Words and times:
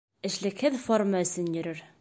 Эшлекһеҙ 0.29 0.79
форма 0.87 1.23
өсөн 1.29 1.55
йөрөр. 1.59 1.89